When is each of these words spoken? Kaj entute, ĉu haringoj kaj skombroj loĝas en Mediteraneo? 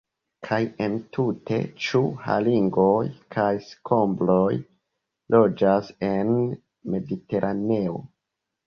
Kaj 0.45 0.57
entute, 0.85 1.59
ĉu 1.87 2.01
haringoj 2.23 2.89
kaj 3.37 3.53
skombroj 3.69 4.43
loĝas 5.37 5.95
en 6.13 6.37
Mediteraneo? 6.97 7.99